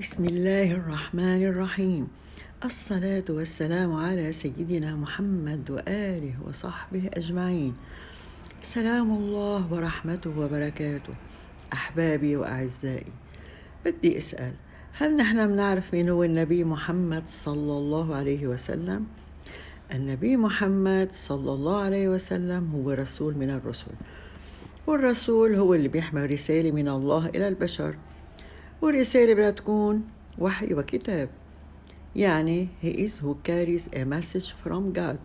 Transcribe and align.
بسم 0.00 0.24
الله 0.24 0.72
الرحمن 0.72 1.42
الرحيم. 1.44 2.08
الصلاة 2.64 3.24
والسلام 3.28 3.92
على 3.92 4.32
سيدنا 4.32 4.96
محمد 4.96 5.70
وآله 5.70 6.34
وصحبه 6.48 7.10
أجمعين. 7.14 7.74
سلام 8.62 9.10
الله 9.10 9.72
ورحمته 9.72 10.30
وبركاته. 10.38 11.14
أحبابي 11.72 12.36
وأعزائي 12.36 13.12
بدي 13.84 14.18
أسأل 14.18 14.52
هل 14.92 15.16
نحن 15.16 15.48
بنعرف 15.48 15.94
مين 15.94 16.08
هو 16.08 16.24
النبي 16.24 16.64
محمد 16.64 17.28
صلى 17.28 17.72
الله 17.78 18.16
عليه 18.16 18.46
وسلم؟ 18.46 19.06
النبي 19.92 20.36
محمد 20.36 21.12
صلى 21.12 21.52
الله 21.52 21.80
عليه 21.80 22.08
وسلم 22.08 22.72
هو 22.72 22.90
رسول 22.90 23.36
من 23.36 23.50
الرسل 23.50 23.92
والرسول 24.86 25.54
هو 25.54 25.74
اللي 25.74 25.88
بيحمل 25.88 26.30
رسالة 26.30 26.70
من 26.70 26.88
الله 26.88 27.26
إلى 27.26 27.48
البشر. 27.48 27.96
والرسالة 28.82 29.34
بدها 29.34 29.50
تكون 29.50 30.02
وحي 30.38 30.74
وكتاب. 30.74 31.28
يعني 32.16 32.68
he 32.82 32.86
is 32.86 33.18
who 33.18 33.34
carries 33.44 33.88
a 33.92 34.04
message 34.04 34.54
from 34.64 34.92
God. 34.92 35.18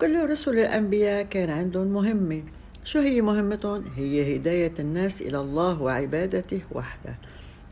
كل 0.00 0.30
رسل 0.30 0.58
الأنبياء 0.58 1.22
كان 1.22 1.50
عندهم 1.50 1.86
مهمة. 1.86 2.42
شو 2.84 2.98
هي 2.98 3.20
مهمتهم؟ 3.20 3.84
هي 3.96 4.36
هداية 4.36 4.72
الناس 4.78 5.22
إلى 5.22 5.40
الله 5.40 5.82
وعبادته 5.82 6.60
وحده. 6.72 7.16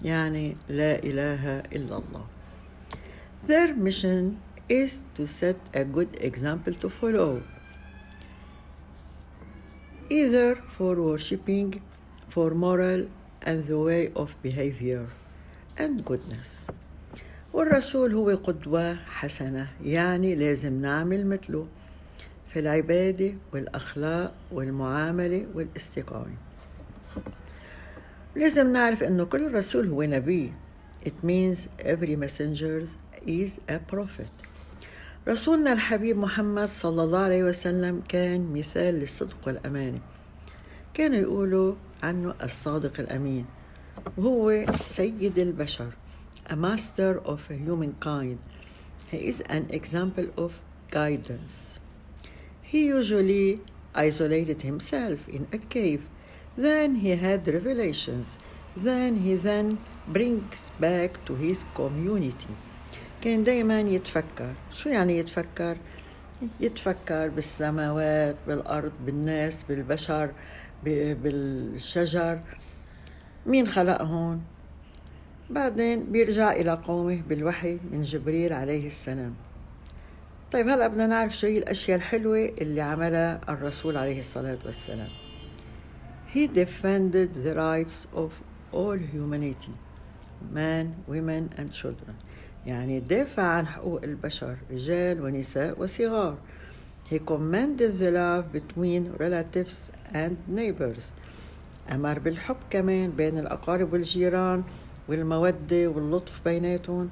يعني 0.05 0.57
لا 0.69 0.99
إله 0.99 1.59
إلا 1.59 1.99
الله. 1.99 2.25
Their 3.47 3.75
mission 3.75 4.37
is 4.69 5.03
to 5.17 5.27
set 5.27 5.57
a 5.75 5.85
good 5.85 6.17
example 6.21 6.75
to 6.75 6.89
follow. 6.89 7.43
Either 10.11 10.57
for 10.77 10.95
worshipping, 10.97 11.83
for 12.29 12.51
moral 12.55 13.09
and 13.47 13.67
the 13.69 13.79
way 13.79 14.13
of 14.15 14.29
behavior 14.43 15.07
and 15.79 16.05
goodness. 16.05 16.67
والرسول 17.53 18.15
هو 18.15 18.31
قدوة 18.31 18.95
حسنة 18.95 19.69
يعني 19.85 20.35
لازم 20.35 20.81
نعمل 20.81 21.27
مثله 21.27 21.67
في 22.53 22.59
العبادة 22.59 23.33
والأخلاق 23.53 24.35
والمعاملة 24.53 25.47
والاستقامة. 25.55 26.37
لازم 28.37 28.73
نعرف 28.73 29.03
أنه 29.03 29.25
كل 29.25 29.55
رسول 29.55 29.89
هو 29.89 30.03
نبي. 30.03 30.53
It 31.07 31.25
means 31.25 31.69
every 31.79 32.17
messenger 32.17 32.89
is 33.27 33.61
a 33.69 33.79
prophet. 33.93 34.31
رسولنا 35.29 35.73
الحبيب 35.73 36.19
محمد 36.19 36.69
صلى 36.69 37.03
الله 37.05 37.19
عليه 37.19 37.45
وسلم 37.45 38.03
كان 38.09 38.53
مثال 38.53 38.95
للصدق 38.95 39.37
والأمانة. 39.47 40.01
كانوا 40.95 41.19
يقولوا 41.19 41.75
عنه 42.03 42.35
الصادق 42.43 43.01
الأمين 43.01 43.47
وهو 44.17 44.67
سيد 44.73 45.39
البشر 45.39 45.91
a 46.51 46.57
master 46.57 47.21
of 47.25 47.49
humankind 47.49 48.39
he 49.11 49.19
is 49.19 49.41
an 49.49 49.67
example 49.71 50.27
of 50.37 50.61
guidance 50.91 51.79
he 52.63 52.87
usually 52.87 53.61
isolated 53.95 54.63
himself 54.63 55.29
in 55.29 55.47
a 55.53 55.59
cave 55.59 56.03
then 56.57 56.97
he 56.97 57.11
had 57.11 57.47
revelations 57.47 58.39
then 58.77 59.17
he 59.17 59.35
then 59.35 59.79
brings 60.07 60.71
back 60.81 61.25
to 61.27 61.35
his 61.35 61.65
community 61.75 62.55
كان 63.23 63.43
دايما 63.43 63.81
يتفكر 63.81 64.55
شو 64.75 64.89
يعني 64.89 65.19
يتفكر 65.19 65.77
يتفكر 66.61 67.29
بالسماوات 67.29 68.37
بالأرض 68.47 68.93
بالناس 69.07 69.63
بالبشر 69.63 70.31
بالشجر. 70.85 72.41
مين 73.47 73.67
خلقهم 73.67 74.41
بعدين 75.51 76.05
بيرجع 76.13 76.53
إلى 76.53 76.71
قومه 76.71 77.23
بالوحي 77.29 77.79
من 77.91 78.03
جبريل 78.03 78.53
عليه 78.53 78.87
السلام. 78.87 79.35
طيب 80.53 80.69
هلأ 80.69 80.89
بدنا 80.89 81.07
نعرف 81.07 81.37
شو 81.37 81.47
هي 81.47 81.59
الأشياء 81.59 81.97
الحلوة 81.97 82.53
اللي 82.61 82.81
عملها 82.81 83.41
الرسول 83.49 83.97
عليه 83.97 84.21
الصلاة 84.21 84.59
والسلام. 84.67 85.09
He 86.35 86.47
defended 86.47 87.31
the 87.45 87.55
rights 87.55 88.07
of 88.15 88.31
all 88.73 88.99
humanity 89.15 89.75
man, 90.53 90.87
women 91.09 91.51
and 91.59 91.73
children. 91.73 92.15
يعني 92.67 93.01
دافع 93.01 93.43
عن 93.43 93.67
حقوق 93.67 94.03
البشر 94.03 94.57
رجال 94.71 95.23
ونساء 95.23 95.83
وصغار 95.83 96.39
He 97.11 97.19
commended 97.19 97.99
the 97.99 98.11
love 98.11 98.53
between 98.53 99.13
relatives 99.19 99.91
and 100.13 100.37
neighbors. 100.47 101.11
أمر 101.93 102.19
بالحب 102.19 102.57
كمان 102.71 103.11
بين 103.11 103.39
الأقارب 103.39 103.93
والجيران 103.93 104.63
والمودة 105.09 105.89
واللطف 105.89 106.41
بيناتهم. 106.45 107.11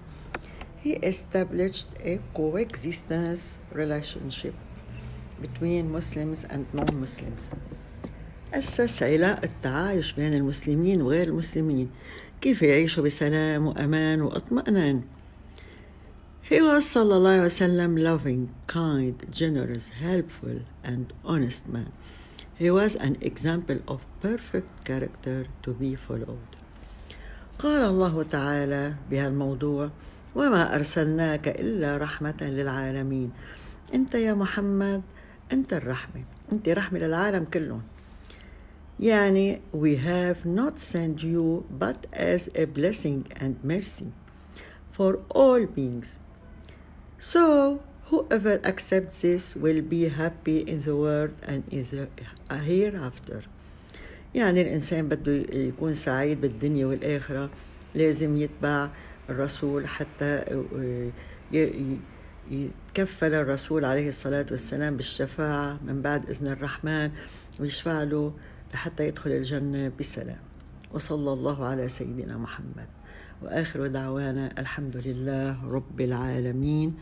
He 0.84 0.90
established 0.90 1.88
a 2.04 2.18
coexistence 2.34 3.56
relationship 3.72 4.54
between 5.40 5.90
Muslims 5.90 6.44
and 6.44 6.66
non-Muslims. 6.74 7.54
أسس 8.54 9.02
علاقة 9.02 9.44
التعايش 9.44 10.12
بين 10.12 10.34
المسلمين 10.34 11.02
وغير 11.02 11.28
المسلمين 11.28 11.90
كيف 12.40 12.62
يعيشوا 12.62 13.04
بسلام 13.04 13.66
وأمان 13.66 14.22
وإطمئنان 14.22 15.02
He 16.51 16.59
was 16.59 16.83
sallallahu 16.83 17.47
alaihi 17.47 17.53
wasallam 17.53 18.03
loving, 18.03 18.53
kind, 18.67 19.15
generous, 19.31 19.87
helpful, 19.87 20.59
and 20.83 21.13
honest 21.23 21.69
man. 21.69 21.93
He 22.59 22.69
was 22.69 22.95
an 22.95 23.15
example 23.21 23.79
of 23.87 24.05
perfect 24.19 24.83
character 24.83 25.47
to 25.63 25.73
be 25.73 25.95
followed. 25.95 26.59
قال 27.59 27.81
الله 27.81 28.23
تعالى 28.23 28.93
بهالموضوع 29.11 29.89
وما 30.35 30.75
أرسلناك 30.75 31.47
إلا 31.47 31.97
رحمة 31.97 32.41
للعالمين 32.41 33.31
أنت 33.93 34.15
يا 34.15 34.33
محمد 34.33 35.01
أنت 35.51 35.73
الرحمة 35.73 36.23
أنت 36.51 36.69
رحمة 36.69 36.99
للعالم 36.99 37.45
كلهم 37.53 37.81
يعني 38.99 39.61
we 39.73 39.95
have 39.95 40.45
not 40.45 40.79
sent 40.79 41.23
you 41.23 41.65
but 41.79 42.07
as 42.13 42.49
a 42.55 42.65
blessing 42.65 43.25
and 43.39 43.55
mercy 43.63 44.11
for 44.91 45.19
all 45.29 45.65
beings 45.65 46.17
So, 47.18 47.80
whoever 48.10 48.60
accepts 48.64 49.22
this 49.22 49.56
will 49.56 49.80
be 49.80 50.08
happy 50.08 50.58
in 50.60 50.82
the 50.82 50.94
world 50.94 51.32
and 51.48 51.64
in 51.72 51.84
the 51.84 52.08
hereafter. 52.54 53.42
يعني 54.34 54.62
الإنسان 54.62 55.08
بده 55.08 55.32
يكون 55.52 55.94
سعيد 55.94 56.40
بالدنيا 56.40 56.86
والآخرة 56.86 57.50
لازم 57.94 58.36
يتبع 58.36 58.88
الرسول 59.30 59.88
حتى 59.88 60.44
يتكفل 62.50 63.34
الرسول 63.34 63.84
عليه 63.84 64.08
الصلاة 64.08 64.46
والسلام 64.50 64.96
بالشفاعة 64.96 65.78
من 65.86 66.02
بعد 66.02 66.30
إذن 66.30 66.46
الرحمن 66.46 67.10
ويشفع 67.60 68.02
له 68.02 68.32
لحتى 68.74 69.08
يدخل 69.08 69.30
الجنة 69.30 69.92
بسلام 70.00 70.38
وصلى 70.94 71.32
الله 71.32 71.64
على 71.64 71.88
سيدنا 71.88 72.36
محمد. 72.36 72.88
وآخر 73.42 73.86
دعوانا 73.86 74.54
الحمد 74.58 74.96
لله 74.96 75.64
رب 75.68 76.00
العالمين. 76.00 76.94